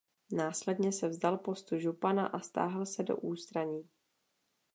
Následně 0.31 0.91
se 0.91 1.07
vzdal 1.07 1.37
postu 1.37 1.79
župana 1.79 2.25
a 2.27 2.39
stáhl 2.39 2.85
se 2.85 3.03
do 3.03 3.17
ústraní. 3.17 3.89